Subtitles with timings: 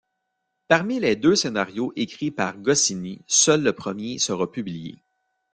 [0.67, 4.97] Parmi les deux scénarios écrits par Goscinny, seul le premier sera publié.